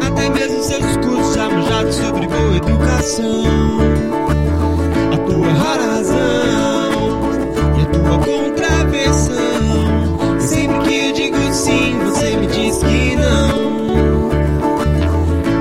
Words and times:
Até 0.00 0.30
mesmo 0.30 0.62
seus 0.62 0.82
discursos 0.82 1.36
amujados 1.36 1.94
sobre 1.96 2.26
boa 2.26 2.56
educação. 2.56 3.44
A 5.12 5.18
tua 5.18 5.52
rara 5.52 5.86
razão 5.92 7.20
e 7.76 7.82
a 7.82 7.86
tua 7.92 8.18
contravenção. 8.18 9.36
Sempre 10.40 10.78
que 10.78 10.94
eu 10.94 11.12
digo 11.12 11.36
sim, 11.52 11.98
você 11.98 12.34
me 12.34 12.46
diz 12.46 12.78
que 12.78 13.14
não. 13.16 14.30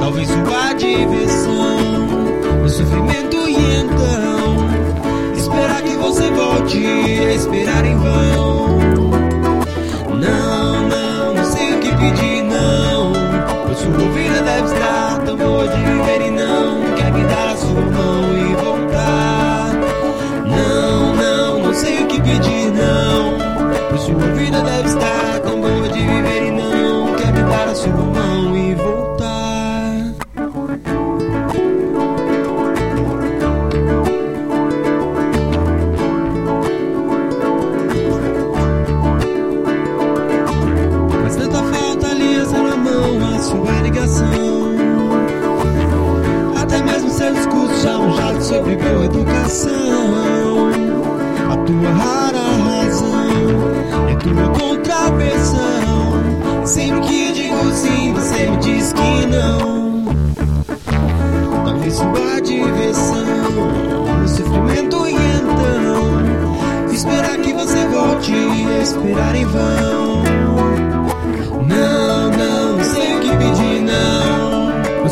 Talvez 0.00 0.28
sua 0.28 0.74
diversão, 0.74 1.78
meu 2.58 2.68
sofrimento 2.68 3.36
e 3.48 3.54
então. 3.78 4.68
Esperar 5.34 5.80
que 5.80 5.96
você 5.96 6.30
volte 6.30 6.84
é 6.86 7.34
esperar 7.36 7.86
em 7.86 7.96
vão. 7.96 8.39
De 15.70 15.76
viver 15.76 16.22
e 16.26 16.30
não 16.30 16.94
quer 16.96 17.12
me 17.12 17.24
dar 17.24 17.48
a 17.48 17.56
sua 17.56 17.80
mão 17.80 18.36
e 18.36 18.54
voltar. 18.54 19.72
Não, 20.46 21.14
não, 21.14 21.58
não 21.60 21.74
sei 21.74 22.02
o 22.02 22.06
que 22.06 22.20
pedir, 22.20 22.72
não. 22.72 23.38
Pois 23.88 24.02
sua 24.02 24.26
vida 24.34 24.60
deve 24.62 24.88
estar 24.88 25.40
tão 25.40 25.60
boa 25.60 25.88
de 25.88 26.00
viver 26.00 26.46
e 26.46 26.50
não 26.50 27.14
quer 27.14 27.32
me 27.32 27.42
dar 27.42 27.68
a 27.68 27.74
sua 27.74 27.92
mão 27.92 28.56
e 28.56 28.74
voltar. 28.74 30.14
Mas 41.22 41.36
tanta 41.36 41.62
falta 41.62 42.08
aliança 42.08 42.58
na 42.62 42.76
mão, 42.76 43.34
a 43.34 43.38
sua 43.38 43.82
ligação. 43.82 44.49
Já 47.82 47.98
um 47.98 48.14
jato 48.14 48.42
sobre 48.42 48.76
educação. 49.04 49.70
A 51.50 51.56
tua 51.56 51.90
rara 51.90 52.38
razão 52.64 53.10
a 54.12 54.16
tua 54.16 54.48
contraversão. 54.58 56.66
Sempre 56.66 57.00
que 57.00 57.32
digo 57.32 57.72
sim, 57.72 58.12
você 58.12 58.50
me 58.50 58.58
diz 58.58 58.92
que 58.92 59.26
não. 59.26 60.04
Talvez 61.64 61.94
sua 61.94 62.40
diversão, 62.42 63.24
meu 64.18 64.28
sofrimento 64.28 65.08
e 65.08 65.14
então 65.14 66.92
esperar 66.92 67.38
que 67.38 67.52
você 67.52 67.86
volte 67.86 68.32
esperar 68.82 69.34
em 69.34 69.46
vão. 69.46 70.39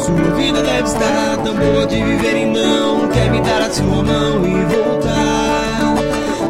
Sua 0.09 0.31
vida 0.37 0.63
deve 0.63 0.85
estar 0.85 1.37
tão 1.45 1.55
boa 1.55 1.87
de 1.87 2.03
viver 2.03 2.37
e 2.37 2.47
não 2.47 3.09
quer 3.09 3.31
me 3.31 3.41
dar 3.43 3.61
a 3.61 3.71
sua 3.71 4.03
mão 4.03 4.47
e 4.47 4.65
voltar. 4.65 5.95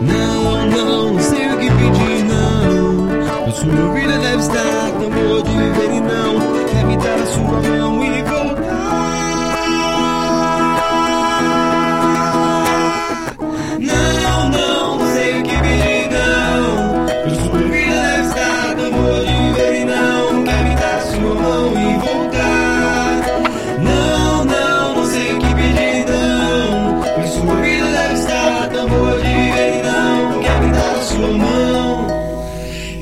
Não, 0.00 0.66
não, 0.66 1.20
sei 1.20 1.48
o 1.48 1.58
que 1.58 1.66
pedir, 1.66 2.24
não. 2.24 3.50
Sua 3.52 3.92
vida 3.94 4.18
deve 4.18 4.36
estar 4.36 4.90
tão 4.92 5.10
boa 5.10 5.42
de 5.42 5.50
viver 5.50 5.92
e 5.92 6.00
não 6.00 6.66
quer 6.66 6.84
me 6.84 6.96
dar 6.96 7.18
a 7.18 7.26
sua 7.26 7.60
mão 7.60 8.04
e 8.04 8.07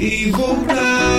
e 0.07 0.31
voltar. 0.31 1.16